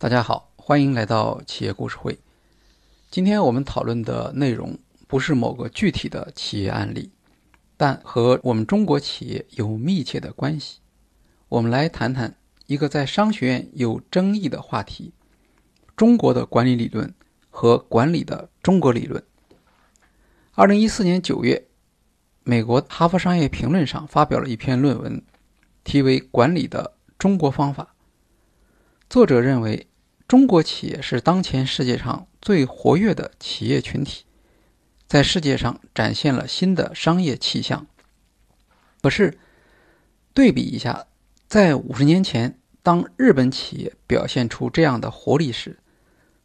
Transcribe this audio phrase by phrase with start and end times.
[0.00, 2.16] 大家好，欢迎来到企业故事会。
[3.10, 4.78] 今天我们讨论的内容
[5.08, 7.10] 不是某个具体的企业案例，
[7.76, 10.78] 但和我们中国企业有密切的关系。
[11.48, 12.36] 我们来谈谈
[12.66, 15.12] 一个在商学院有争议的话题：
[15.96, 17.12] 中国的管理理论
[17.50, 19.20] 和管理的中国理论。
[20.52, 21.66] 二零一四年九月，
[22.44, 25.20] 美国《哈佛商业评论》上发表了一篇论文，
[25.82, 27.82] 题为《管理的中国方法》。
[29.10, 29.87] 作者认为，
[30.28, 34.26] 中国企业是当前世界上最活跃的企业群体，
[35.06, 37.86] 在世界上展现了新的商业气象。
[39.00, 39.38] 可是，
[40.34, 41.06] 对比一下，
[41.46, 45.78] 在五十年前，当日本企业表现出这样的活力时，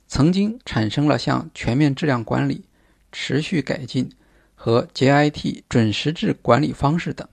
[0.07, 2.63] 曾经产生了像全面质量管理、
[3.11, 4.09] 持续改进
[4.55, 7.27] 和 JIT 准时制管理方式等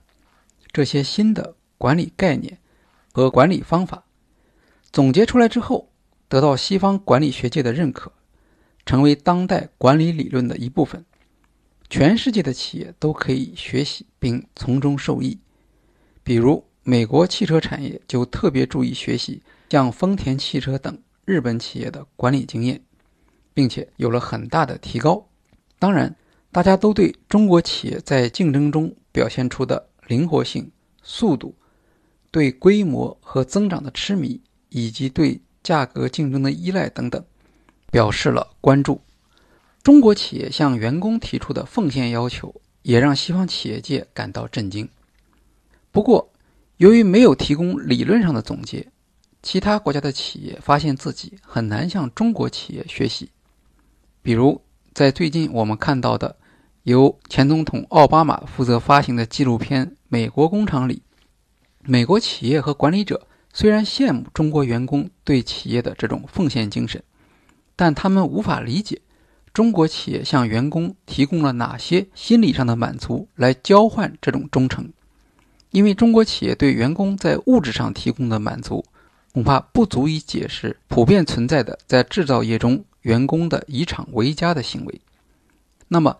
[0.73, 2.57] 这些新的管理概念
[3.13, 4.03] 和管理方法。
[4.91, 5.90] 总结出来之后，
[6.31, 8.13] 得到西方管理学界的认可，
[8.85, 11.03] 成为当代管理理论的一部分。
[11.89, 15.37] 全世界的企业都可以学习并从中受益。
[16.23, 22.81] 比如，美国汽车产业就特别注意学习像丰田汽车等日本企业的管理经验，
[23.53, 25.27] 并且有了很大的提高。
[25.79, 26.15] 当然，
[26.49, 30.71] 大家都对中国企业在竞争中表现出的灵活性、
[31.03, 31.53] 速度、
[32.31, 34.39] 对规模和增长的痴迷。
[34.73, 37.23] 以及对价格竞争的依赖等等，
[37.91, 39.01] 表示了关注。
[39.83, 44.87] 中国企业向员工提出的奉献要求，也让西方企业界感到震惊。
[45.91, 46.31] 不过，
[46.77, 48.87] 由于没有提供理论上的总结，
[49.43, 53.29] 其他国家的企业发现自己很难向中国企业学习。
[54.21, 54.61] 比如，
[54.93, 56.37] 在最近我们看到的
[56.83, 61.01] 由前总统奥巴马负责发行的纪录片《美国工厂》里，
[61.83, 63.27] 美国企业和管理者。
[63.53, 67.03] 虽然羡慕中国员工对企业的这种奉献精神，
[67.75, 69.01] 但他们无法理解
[69.53, 74.89] 中国企业向员工提供了哪些心理上的满足来交换这种忠诚，
[75.71, 78.85] 因为中国企业对员工在物质上提供的满足，
[79.33, 85.01] 恐怕不足以解释普遍存在的在制造业中员工的以厂为家的行为。
[85.89, 86.17] 那么，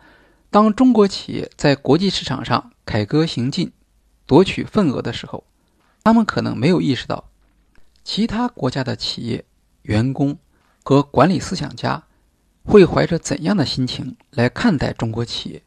[0.50, 3.72] 当中国企业在国际市场上凯歌行进，
[4.25, 5.45] 夺取份额的时候，
[6.03, 7.30] 他们可能没有意识到，
[8.03, 9.45] 其他国家的企业
[9.84, 10.38] 员工
[10.84, 12.03] 和管理思想家
[12.63, 15.63] 会怀着怎样的心情来看待中国企业。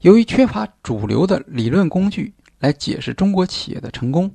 [0.00, 4.34] 由于缺乏主流的理论工具来解释中国企业的成功，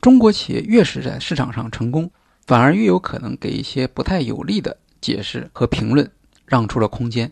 [0.00, 2.10] 中国企业越是在市场上成功，
[2.46, 6.10] 反而越有可能给一些不太有利的解释和评论
[6.46, 7.30] 让出了空间，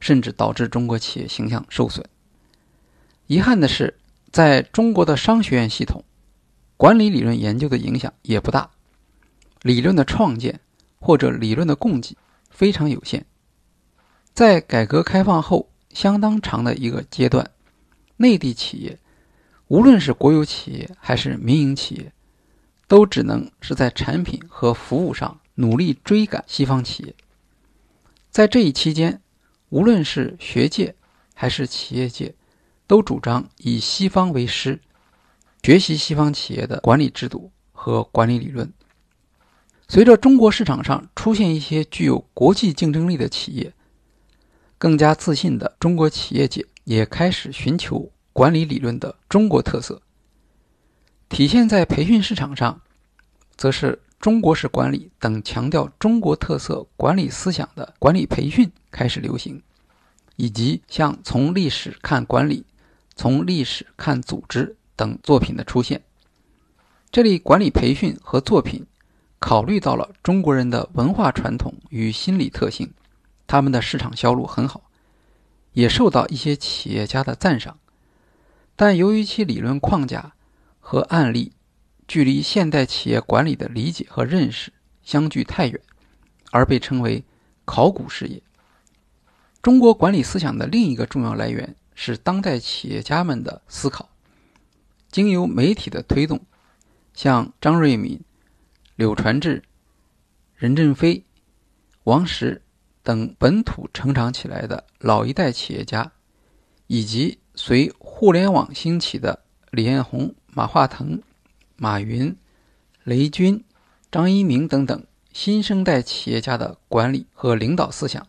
[0.00, 2.04] 甚至导致中国企业形象受损。
[3.26, 3.98] 遗憾的是。
[4.30, 6.04] 在中国的商学院系统，
[6.78, 8.70] 管理理论研究的影响也不大，
[9.62, 10.60] 理论的创建
[11.00, 12.16] 或者理论的供给
[12.50, 13.26] 非常有限。
[14.32, 17.50] 在改革开放后相当长的一个阶段，
[18.18, 18.96] 内地企业，
[19.66, 22.12] 无论是国有企业还是民营企业，
[22.86, 27.12] 都只能是在产品和服务上努力追赶西方企业。
[28.30, 29.20] 在这一期间，
[29.70, 30.94] 无论是学界
[31.34, 32.36] 还是企业界。
[32.86, 34.80] 都主张以西方为师，
[35.68, 38.72] 学习西方企业的管理制度和管理理论。
[39.86, 43.74] 随着中国市场上出现一些具有国际竞争力的企业，
[44.78, 50.00] 更加自信的中国企业界也开始寻求管理理论的中国特色。
[51.28, 52.80] 体现在培训市场上，
[53.54, 59.62] 则是中国式管理等强调中国特色管理思想的管理培训开始流行，
[60.36, 62.64] 以及像从历史看管理。
[63.14, 66.02] 从历史看组织等作品的出现，
[67.12, 68.84] 这里管理培训和作品
[69.38, 72.92] 考虑到了中国人的文化传统与心理特性，
[73.46, 74.82] 他们的市场销路很好，
[75.72, 77.78] 也受到一些企业家的赞赏。
[78.74, 80.32] 但由于其理论框架
[80.80, 81.52] 和案例
[82.08, 84.72] 距离现代企业管理的理解和认识
[85.04, 85.80] 相距太远，
[86.50, 87.24] 而被称为
[87.64, 88.42] 考古事业。
[89.62, 91.76] 中国管理思想的另一个重要来源。
[92.00, 94.08] 是当代企业家们的思考，
[95.10, 96.40] 经由媒体的推动，
[97.14, 98.20] 像张瑞敏、
[98.96, 99.62] 柳传志、
[100.54, 101.24] 任正非、
[102.04, 102.62] 王石
[103.02, 106.12] 等本土成长起来的老一代企业家，
[106.86, 111.20] 以及随互联网兴起的李彦宏、马化腾、
[111.76, 112.36] 马云、
[113.04, 113.64] 雷军、
[114.10, 118.26] 张一鸣等等新生代企业家的管理和领导思想，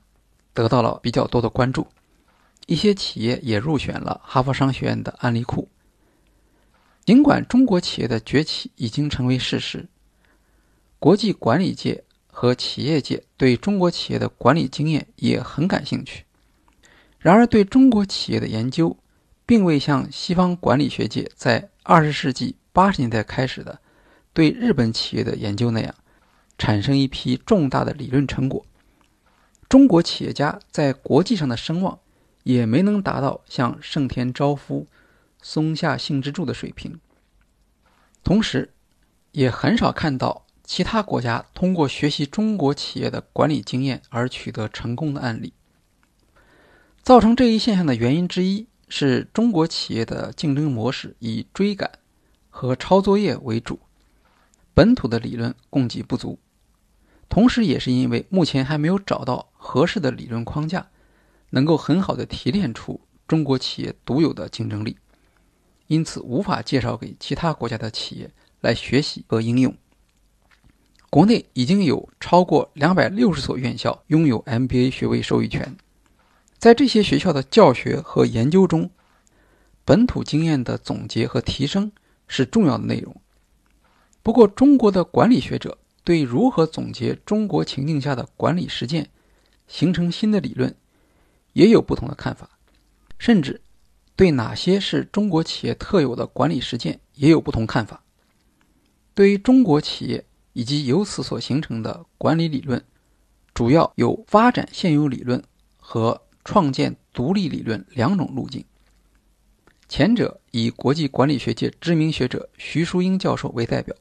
[0.54, 1.88] 得到了比较多的关注。
[2.68, 5.68] 一些企业也入选了哈佛商学院的案例库。
[7.06, 9.88] 尽管中国企业的崛起已经成为事实，
[11.00, 16.26] 国际管理界和企业界对中国企业的管理经验也很感兴趣。
[17.18, 18.96] 然而，对中国企业的研究，
[19.46, 23.80] 并未像西方管理学界在二十世纪八十年代开始的
[24.32, 25.94] 对日本企业的研究那样，
[26.58, 28.66] 产生一批重大的理论成果。
[29.68, 32.00] 中国企业家在国际上的声望，
[32.44, 34.88] 也没能达到像盛田昭夫、
[35.42, 37.00] 松下幸之助的水平。
[38.24, 38.74] 同时，
[39.32, 45.54] 也很少看到其他国家通过学习中国企业的管理经验而取得成功的案例。
[47.02, 51.90] 造成这一现象的原因之一是中国企业的竞争模式以追赶
[52.50, 53.80] 和抄作业为主，
[54.74, 56.38] 本土的理论供给不足，
[57.30, 60.90] 同时也是因为目前还没有找到合适的理论框架，
[61.52, 64.98] 能够很好的提炼出中国企业独有的竞争力。
[65.90, 68.30] 因此，无法介绍给其他国家的企业
[68.62, 69.76] 来学习和应用。
[71.10, 75.76] 国内已经有超过两百六十所院校拥有 MBA 学位授予权，
[76.60, 78.92] 在这些学校的教学和研究中，
[79.84, 81.92] 本土经验的总结和提升
[82.28, 83.20] 是重要的内容。
[84.22, 89.10] 不过，中国的管理学者对如何总结中国情境下的管理实践，
[89.68, 90.76] 形成新的理论，
[91.54, 92.48] 也有不同的看法，
[93.18, 93.60] 甚至。
[94.20, 98.04] 对哪些是中国企业特有的管理实践也有不同看法。
[99.14, 102.84] 对于中国企业以及由此所形成的管理理论，
[103.54, 105.42] 主要有发展现有理论
[105.78, 108.66] 和创建独立理论两种路径。
[109.88, 113.96] 前者以国际管理学界知名学者徐淑英教授为代表，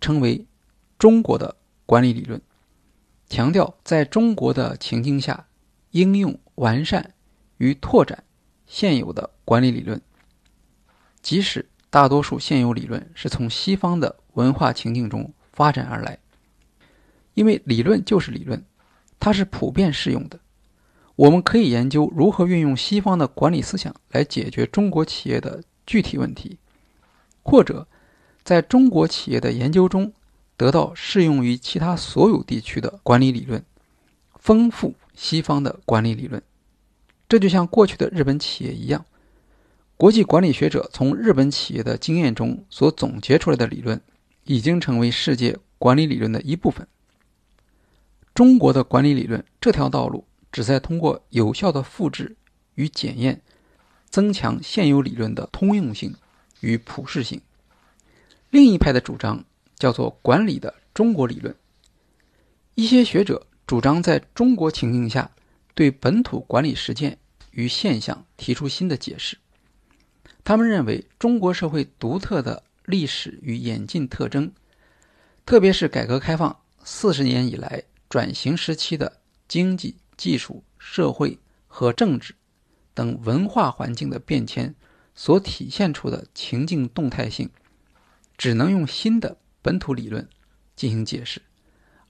[0.00, 0.46] 称为
[0.98, 1.54] 中国的
[1.84, 2.40] 管理理论，
[3.28, 5.48] 强调在中国的情境下
[5.90, 7.12] 应用、完善
[7.58, 8.24] 与拓展。
[8.72, 10.00] 现有的管理理论，
[11.20, 16.16] 即使大多数现有理论是从西方的文化情境中发展而来，
[17.34, 18.64] 因为理论就是理论，
[19.18, 20.38] 它是普遍适用的。
[21.16, 26.56] 我们可以研究如何运用西方的管理思想来解决中国企业的具体问题，
[27.42, 27.88] 或者
[28.44, 30.12] 在中国企业的研究中
[30.56, 33.64] 得到适用于其他所有地区的管理理论，
[34.36, 36.40] 丰富西方的管理理论。
[37.30, 39.06] 这就像过去的日本企业一样，
[39.96, 44.00] 国际管理学者从日本企业的经验中所总结出来的理论，
[44.42, 46.88] 已经成为世界管理理论的一部分。
[48.34, 52.34] 中国的管理理论这条道路，旨在通过有效的复制
[52.74, 53.40] 与检验，
[54.08, 56.16] 增强现有理论的通用性
[56.58, 57.40] 与普适性。
[58.50, 59.44] 另一派的主张
[59.78, 61.54] 叫做管理的中国理论，
[62.74, 65.30] 一些学者主张在中国情境下。
[65.80, 67.16] 对本土管理实践
[67.52, 69.38] 与现象提出新的解释。
[70.44, 74.52] 他们认为，中国社会独特的历史与演进特征，
[75.46, 76.54] 特别是改革开放
[76.84, 82.34] 四十年以来转型时期的经济、技术、社会和政治
[82.92, 84.74] 等文化环境的变迁
[85.14, 87.48] 所体现出的情境动态性，
[88.36, 90.28] 只能用新的本土理论
[90.76, 91.40] 进行解释，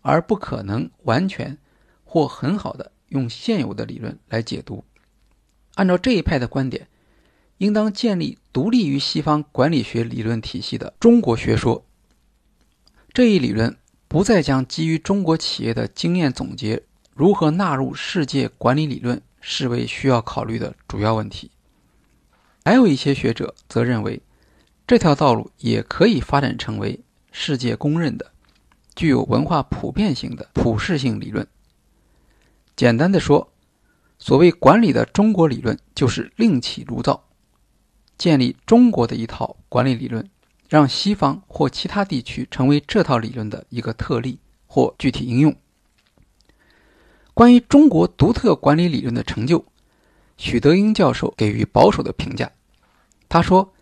[0.01, 1.57] 而不可能完全
[2.03, 2.91] 或很好的。
[3.11, 4.85] 用现有的理论来解读，
[5.75, 6.89] 按照这一派的观点，
[7.59, 11.85] 应当建立独立于西方管理学理论体系的中国学说。
[13.13, 13.77] 这一理论
[14.09, 16.83] 不再将基于中国企业的经验总结
[17.15, 21.51] 如何纳入世界管理理论视为需要考虑的主要问题。
[22.65, 24.23] 还有一些学者则认为，
[24.87, 27.01] 这条道路也可以发展成为
[27.33, 28.31] 世界公认的、
[28.95, 31.47] 具有文化普遍性的普适性理论。
[32.81, 33.53] 简单的说，
[34.19, 37.29] 所谓管理的中国理论，就是另起炉灶，
[38.17, 40.27] 建立中国的一套管理理论，
[40.67, 45.55] 让西方或其他地区成为这套理论的一个特例或具体应用。
[47.35, 49.63] 关于中国独特管理理论的成就，
[50.39, 52.51] 许德英教授给予保守的评价。
[53.29, 53.75] 他说：“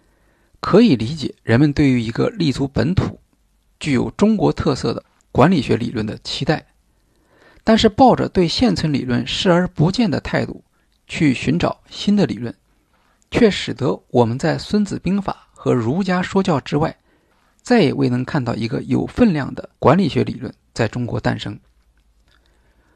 [0.58, 3.20] 可以理解人们对于一个立足本土、
[3.78, 6.66] 具有中国特色的管理学理论的期待。”
[7.68, 10.64] 但是，抱着对现存理论视而不见的态度
[11.06, 12.54] 去寻找新的理论，
[13.30, 16.96] 却使得我们在《孙子兵法》和儒家说教之外，
[17.60, 21.60] 再也未能看到一个有分量的管理学理论在中国诞生。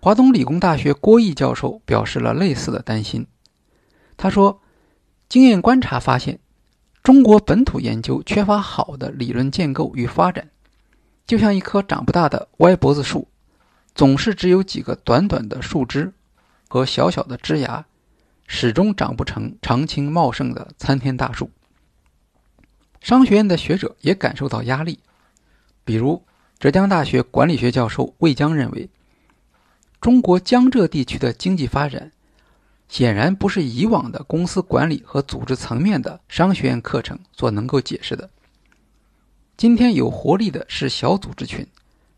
[0.00, 3.26] 华东理工大学郭毅教授表示了类似的担心。
[4.16, 4.62] 他说
[5.28, 6.38] ：“经验观察发现，
[7.02, 10.48] 中国本土研究缺乏好的理论建构与发展，
[11.26, 13.28] 就像一棵长不大的歪脖子树。”
[13.94, 16.12] 总是只有几个短短的树枝
[16.68, 17.84] 和小小的枝芽，
[18.46, 21.50] 始终长不成长青茂盛的参天大树。
[23.00, 25.00] 商学院的学者也感受到压力，
[25.84, 26.25] 比如
[26.58, 28.88] 浙江大学管理学教授魏江认为，
[30.00, 32.12] 中国江浙地区的经济发展
[32.88, 38.30] 显然不是以往的公司管理和组织层面的商学院课程所能够解释的。
[39.56, 41.66] 今天有活力的是小组织群，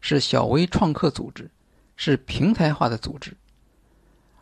[0.00, 1.50] 是小微创客组织，
[1.96, 3.36] 是平台化的组织。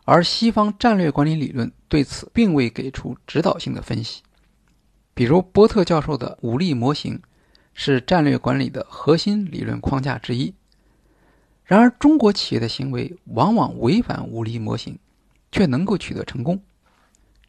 [0.05, 4.21] 而西方战略管理理论对此并未给出指导性的分析，
[5.13, 7.21] 比如波特教授的五力模型
[7.73, 10.53] 是战略管理的核心理论框架之一。
[11.63, 14.99] 然而，中国企业的行为往往违反五力模型，
[15.49, 16.61] 却能够取得成功，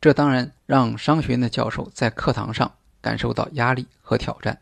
[0.00, 4.60] 这当然让商学院的教授在课堂上感受到压力和挑战。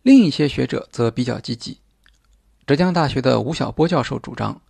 [0.00, 1.78] 另一些学者则比较积极，
[2.66, 4.62] 浙江大学的吴晓波教授主张。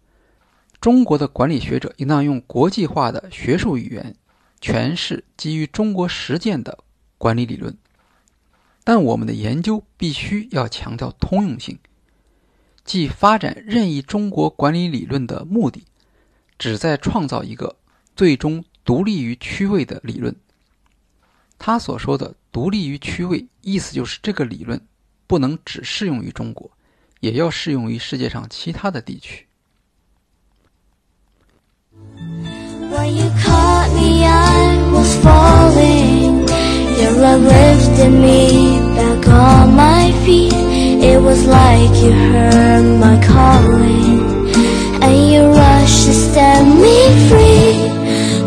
[0.80, 4.16] 中国的管理学者应当用国际化的学术语言
[4.60, 6.76] 诠释基于中国实践的
[7.18, 7.76] 管理理论，
[8.82, 11.78] 但我们的研究必须要强调通用性，
[12.84, 15.84] 即发展任意中国管理理论的目的，
[16.58, 17.76] 旨在创造一个
[18.16, 20.34] 最终独立于区位的理论。
[21.58, 24.84] 他所说的独立于区位，意思就是这个理论
[25.26, 26.70] 不能只适用于中国，
[27.24, 29.46] 也要适用于世界上其他的地区。
[32.90, 36.46] When you caught me, I was falling.
[37.00, 40.52] Your love lifted me back on my feet.
[40.52, 44.52] It was like you heard my calling,
[45.00, 46.96] and you rushed to set me
[47.28, 47.88] free.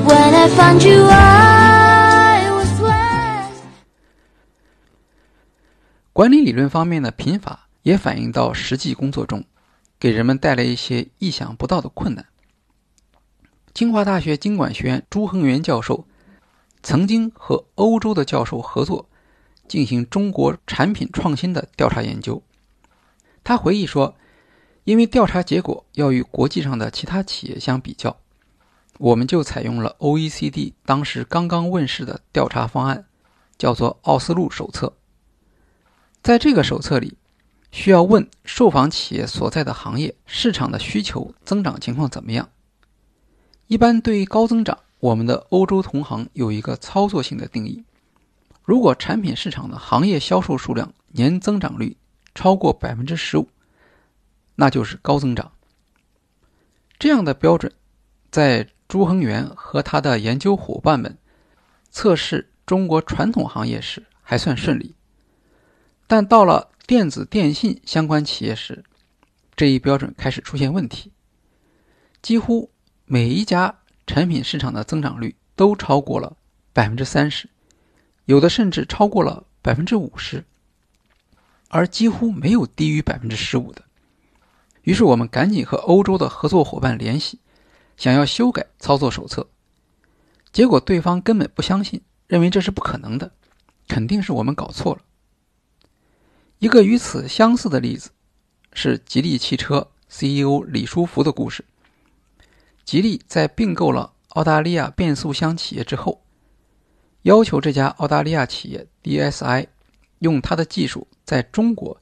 [0.06, 3.64] When I found you, I was blessed.
[6.14, 9.46] 管理理论方面的贫乏也反映到实际工作中，
[9.98, 12.26] 给人们带来一些意想不到的困难。
[13.74, 16.06] 清华大学经管学院朱恒元教授
[16.84, 19.08] 曾经和欧洲的教授合作，
[19.70, 22.44] 进行中国产品创新的调查研究。
[23.42, 24.18] 他回忆说
[24.84, 28.18] ：“因为调查结果要与国际上的其他企业相比较，
[28.98, 33.06] 我们就采用了 OECD 当时刚刚问世的调查方案，
[33.58, 34.98] 叫做奥斯陆手册。
[36.22, 37.17] 在这个手册里，
[37.72, 42.50] 需要问受访企业所在的行业市场的需求增长情况怎么样。”
[43.68, 47.84] 一般对于高增长，我们的欧洲同行有一个操作性的定义：
[48.64, 51.98] 如果产品市场的行业销售数量年增长率
[52.34, 53.50] 超过百分之十五，
[54.56, 55.52] 那就是高增长。
[56.98, 57.72] 这样的标准，
[58.32, 61.18] 在朱恒元和他的研究伙伴们
[61.92, 64.96] 测试中国传统行业时还算顺利，
[66.08, 68.84] 但到了电子电信相关企业时，
[69.56, 71.12] 这一标准开始出现问题，
[72.22, 72.72] 几乎。
[73.10, 73.74] 每一家
[74.06, 76.36] 产品市场的增长率都超过了
[76.74, 77.48] 百分之三十，
[78.26, 80.44] 有的甚至超过了百分之五十，
[81.70, 83.82] 而几乎没有低于百分之十五的。
[84.82, 87.40] 于是我们赶紧和欧洲的合作伙伴联系，
[87.96, 89.48] 想要修改操作手册，
[90.52, 93.32] 结果对方根本不相信，认为这是不可能的，
[93.88, 95.02] 肯定是我们搞错了。
[96.60, 98.10] 一个与此相似的例子
[98.74, 101.64] 是吉利汽车 CEO 李书福的故事。
[102.84, 106.20] 吉利在并购了澳大利亚变速箱企业之后，
[107.22, 109.68] 要求这家澳大利亚企业 DSI
[110.20, 112.02] 用它的技术在中国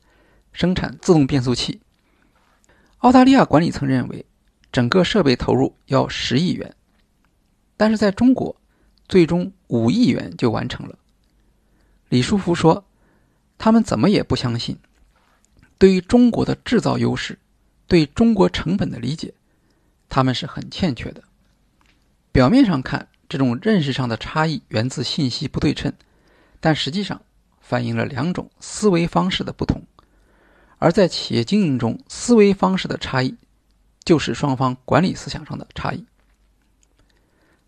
[0.53, 1.81] 生产自动变速器。
[2.99, 4.25] 澳大利亚管理层认为，
[4.71, 6.73] 整个设备投入要十亿元，
[7.75, 8.55] 但是在中国，
[9.09, 10.97] 最终五亿元就完成了。
[12.07, 12.85] 李书福说
[13.57, 14.77] ：“他们怎么也不相信，
[15.77, 17.39] 对于中国的制造优势，
[17.87, 19.33] 对中国成本的理解。”
[20.07, 21.23] 他们是很欠缺的。
[22.31, 25.91] 表面上看，这种认识上的差异源自信息不对称，
[26.59, 27.21] 但实际上
[27.59, 29.81] 反映了两种思维方式的不同。
[30.77, 33.35] 而在企业经营中，思维方式的差异
[34.03, 36.05] 就是双方管理思想上的差异。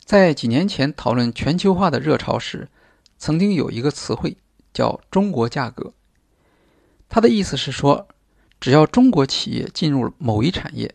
[0.04, 2.70] 在几年前讨论全球化的热潮时，
[3.18, 4.38] 曾经有一个词汇
[4.78, 5.92] 叫“中国价格”，
[7.10, 8.08] 它的意思是说，
[8.60, 10.94] 只要中国企业进入某一产业。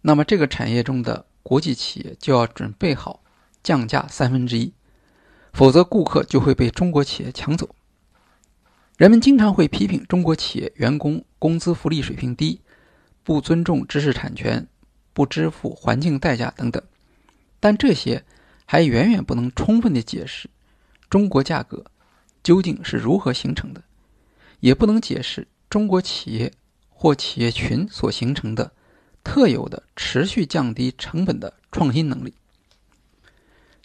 [0.00, 3.22] 那么，这个产业中的国际企业就要准备好
[3.62, 4.72] 降价三分之一，
[5.52, 7.74] 否则顾客就会被中国企业抢走。
[8.96, 12.62] 人们经常会批评中国企业员工工资福利水平低，
[13.22, 14.66] 不尊重知识产权，
[15.12, 16.82] 不支付环境代价等等，
[17.60, 18.24] 但这些
[18.64, 20.48] 还远远不能充分的解释
[21.10, 21.84] 中国价格
[22.42, 23.82] 究竟是如何形成的，
[24.60, 26.52] 也不能解释中国企业
[26.88, 28.72] 或企业群所形成的。
[29.24, 32.34] 特有的持续降低成本的创新能力。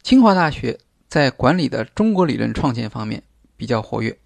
[0.02, 3.22] 清华大学在管理的中国理论创建方面
[3.56, 4.18] 比较活跃。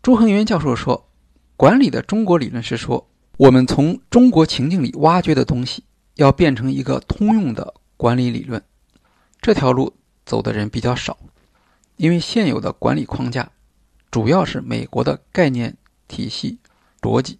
[0.00, 1.10] 朱恒元教授说
[1.54, 8.62] ：“管理的中国理论是说，我们从中国情境里挖掘的东西，要变成一个通用的管理理论。
[9.42, 9.92] 这条路
[10.24, 11.18] 走的人比较少，
[11.98, 13.50] 因为现有的管理框架
[14.10, 15.76] 主要是美国的概念
[16.06, 16.58] 体系
[17.02, 17.38] 逻辑。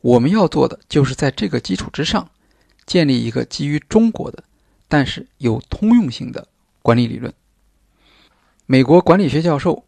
[0.00, 2.28] 我们要做的就是在这个基础之上，
[2.86, 4.42] 建立一个基于中国的，
[4.88, 6.48] 但是有通用性的
[6.82, 7.32] 管理理论。
[8.64, 9.84] 美国管理学教授、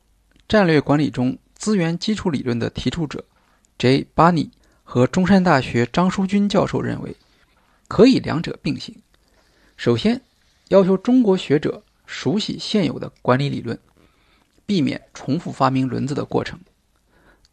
[0.46, 3.24] 战略管理中资源基础理论的提出者
[3.78, 4.06] J.
[4.14, 4.50] 巴尼
[4.84, 7.16] 和中山大学张书军教授认为，
[7.88, 8.94] 可以两者并行。
[9.76, 10.20] 首先，
[10.68, 13.78] 要求中国学者熟悉现有的管理理论，
[14.64, 16.58] 避免重复发明轮子的过程；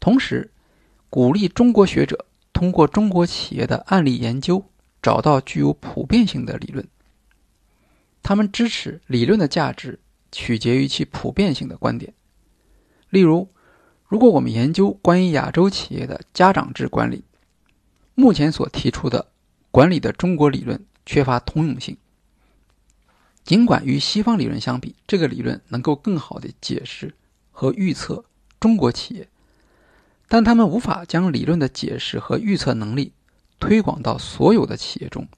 [0.00, 0.50] 同时，
[1.10, 4.64] 鼓励中国学者通过中国企业的案例研究，
[5.02, 6.88] 找到具有普遍性的理论。
[8.22, 10.00] 他们支持理论的价值
[10.32, 12.14] 取决于其普遍性的观点。
[13.10, 13.48] 例如，
[14.08, 17.22] 如果我们研究关于亚洲企业的家长制管理，
[18.14, 19.28] 目前所提出的
[19.70, 21.96] 管理的中国理论缺乏通用性。
[23.46, 27.14] 尽管与西方理论相比，这个理论能够更好地解释
[27.52, 28.24] 和预测
[28.58, 29.28] 中国企业，
[30.26, 33.12] 但他们无法将理论的解释和预测能力
[33.60, 35.28] 推广到所有的企业中。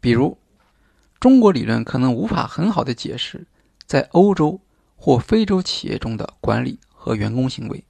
[0.00, 0.38] 比如，
[1.20, 3.46] 中国理论可能无法很好地解释
[3.86, 4.58] 在欧洲
[4.96, 7.84] 或非洲企业中的管理和员工行为，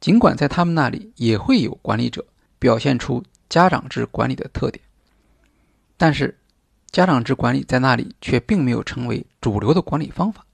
[0.00, 2.26] 尽管在他们那里也会有管理者
[2.58, 4.84] 表现出家长制管理的特点，
[5.96, 6.36] 但是。
[6.92, 10.44] 家长制管理在那里却并没有成为主流的管理方法，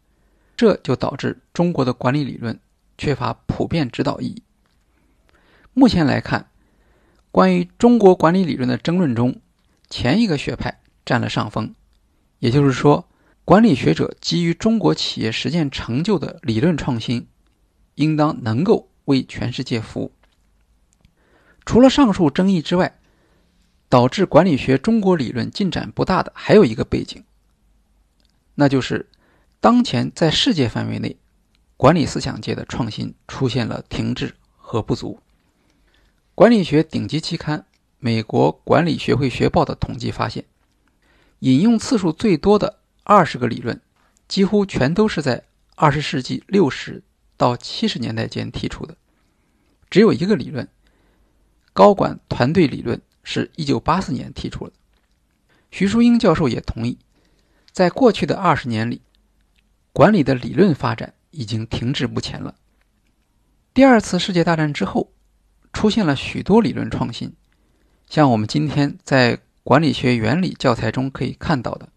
[0.57, 2.59] 这就导致中国的管理理论
[2.99, 4.43] 缺乏普遍指导意义。
[5.73, 6.51] 目前来看，
[7.31, 9.41] 关于中国管理理论的争论中，
[9.89, 11.75] 前一个学派占了上风，
[12.39, 13.09] 也就是说，
[13.45, 17.29] 管理学者基于中国企业实践成就的理论创新，
[17.95, 20.13] 应当能够为全世界服务。
[21.65, 22.99] 除了上述争议之外，
[23.89, 27.23] 导致管理学中国理论进展不大的还有一个背景，
[28.57, 29.09] 那就是
[29.61, 31.17] 当前在世界范围内，
[31.77, 35.21] 管理思想界的创新出现了停滞和不足。
[36.35, 37.61] 管理学顶级期刊
[37.99, 40.45] 《美国管理学会学报》的统计发现，
[41.39, 43.81] 引用次数最多的二十个理论，
[44.27, 45.45] 几乎全都是在
[45.77, 47.03] 二十世纪六十
[47.37, 48.97] 到七十年代间提出的，
[49.89, 50.69] 只有一个理论——
[51.73, 53.01] 高管团队理论。
[53.29, 54.73] 是一九八四年提出的。
[55.73, 56.97] 徐淑英教授也同意，
[57.73, 59.03] 在过去的二十年里，
[59.93, 62.55] 管理的理论发展已经停滞不前了。
[63.75, 65.11] 第二次世界大战之后，
[65.73, 67.35] 出现了许多理论创新，
[68.09, 71.89] 像我们今天在管理学原理教材中可以看到的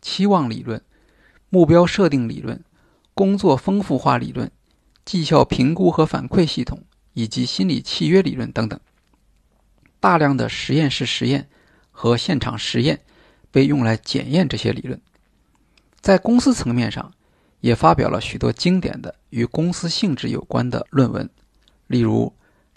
[0.00, 0.80] 期望理论、
[1.48, 2.62] 目标设定理论、
[3.12, 4.48] 工作丰富化理论、
[5.04, 8.78] 绩效评估和反馈系统以及心理契约理论等等。
[10.00, 11.46] 大量的实验室实验
[11.92, 12.98] 和现场实验
[13.50, 14.98] 被用来检验这些理论，
[16.00, 17.12] 在公司层面上，
[17.60, 21.28] 也发表了许多经典的与公司性质有关的论文，
[21.86, 22.32] 例如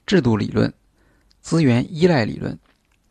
[0.06, 0.72] 制度理论、
[1.40, 2.60] 资源依赖理论、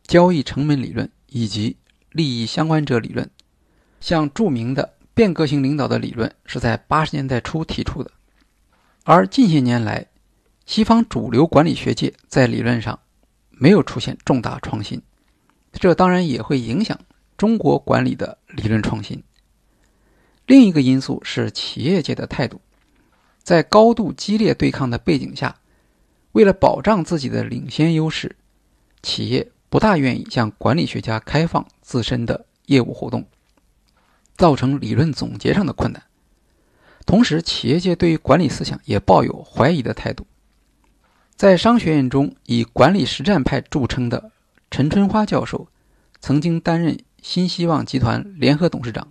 [0.07, 1.77] 交易成本理论以及
[2.11, 3.29] 利益相关者理论。
[4.01, 8.11] 像著名的变革型领导的理论是在八十年代初提出的，
[9.05, 10.07] 而近些年来，
[10.66, 12.98] 西方主流管理学界在理论上。
[13.62, 15.01] 没有出现重大创新，
[15.75, 16.98] 这当然也会影响
[17.37, 19.22] 中国管理的理论创新。
[20.46, 22.61] 另一个因素是企业界的态度，
[23.40, 25.55] 在高度激烈对抗的背景下，
[26.33, 28.35] 为了保障自己的领先优势，
[29.01, 33.29] 企业不大愿意向管理学家开放自身的业务活动，
[34.37, 36.03] 造成理论总结上的困难。
[37.07, 40.27] 同时，企业界对于管理思想也抱有怀疑的态度。
[41.42, 44.31] 在商学院中以管理实战派著称的
[44.70, 45.66] 陈春花教授，
[46.20, 49.09] 曾经担任新希望集团联合董事长。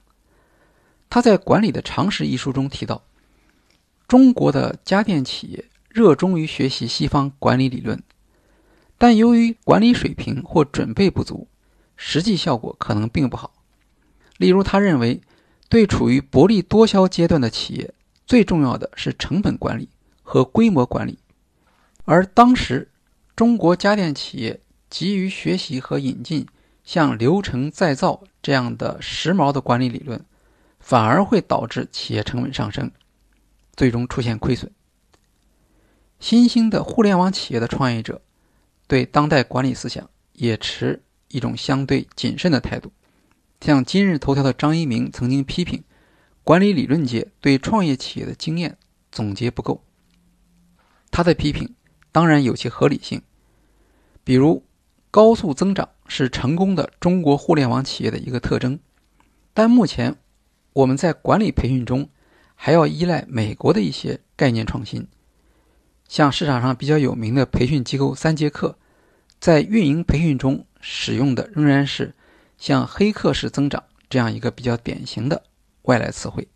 [1.09, 3.03] 他在《管理的常识》一书中提到，
[4.07, 8.01] 中国的家电企业热衷于学习西方管理理论，
[8.97, 11.49] 但由于管理水平或准备不足，
[11.97, 13.51] 实际效果可能并不好。
[14.37, 15.19] 例如，他认为，
[15.67, 17.93] 对处于薄利多销阶段的企业，
[18.25, 19.89] 最重要的是成本管理
[20.23, 21.17] 和规模管理。
[22.11, 22.89] 而当时，
[23.37, 26.45] 中国家电企业急于学习和引进
[26.83, 30.21] 像流程再造这样的时髦的管理理论，
[30.81, 32.91] 反而会导致企业成本上升，
[33.77, 34.69] 最终出现亏损。
[36.19, 38.21] 新兴的互联网企业的创业者
[38.87, 42.91] 对当代管理思想也持一种相对谨慎的态度，
[43.61, 45.81] 像今日头条的张一鸣曾经批评，
[46.43, 48.77] 管理理论界对创业企业的经验
[49.09, 49.81] 总结不够。
[51.09, 51.73] 他的批评。
[52.11, 53.21] 当然有其合理性。
[54.23, 54.63] 比如，
[55.09, 58.79] 高速增长是成功的中国互联网企业的一个特征，
[59.53, 60.15] 但目前
[60.73, 62.09] 我们在管理培训中
[62.55, 65.07] 还要依赖美国的一些概念创新。
[66.07, 68.77] 像市场上比较有名的培训机构三节课，
[69.39, 72.13] 在运营培训中使用的仍然是
[72.57, 75.43] 像“黑客式增长”这样一个比较典型的
[75.83, 76.47] 外来词汇。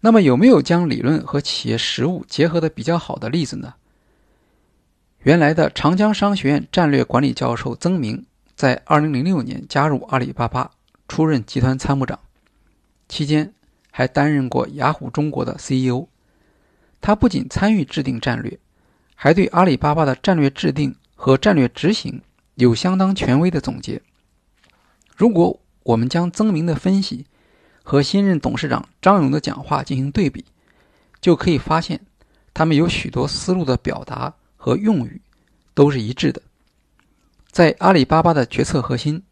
[0.00, 3.74] 那么，有没有将理论和企业实务结合的比较好的例子呢？
[5.22, 10.70] 原来的长江商学院战略管理教授曾明，在2006年加入阿里巴巴，
[11.08, 12.20] 出任集团参谋长，
[13.08, 13.52] 期间
[13.90, 16.06] 还担任过雅虎中国的 CEO。
[17.00, 18.56] 他不仅参与制定战略，
[19.16, 22.22] 还对阿里巴巴的战略制定和战略执行
[22.54, 24.00] 有相当权威的总结。
[25.16, 27.26] 如果我们将曾明的分析
[27.88, 30.44] 和新任董事长张勇的讲话进行对比，
[31.22, 31.98] 就可以发现，
[32.52, 34.34] 他们有许多思路的表达。
[34.60, 35.22] 和用语
[35.72, 36.42] 都是一致的。
[37.50, 39.22] 在阿里巴巴的决策核心，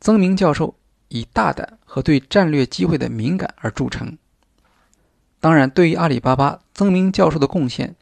[0.00, 0.76] 曾明教授
[1.08, 4.18] 以大胆和对战略机会的敏感而著称。
[5.40, 7.94] 当然，对于阿里巴巴，曾明教授的贡献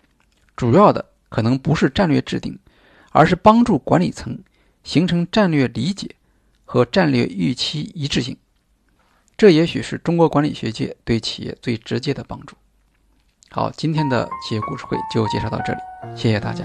[0.57, 2.59] 主要的可能不是战略制定，
[3.12, 4.42] 而是帮助管理层
[4.83, 6.16] 形成战略理解
[6.64, 8.37] 和战略预期一致性。
[9.37, 12.57] 这也许是中国管理学界对企业最直接的帮助。
[13.51, 15.79] 好，今天的企业故事会就介绍到这里，
[16.16, 16.64] 谢谢大家。